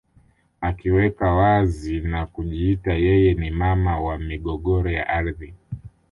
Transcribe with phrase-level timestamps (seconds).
[0.61, 5.53] Akiweka wazi na kujiita yeye ni mama wa migogoro ya ardhi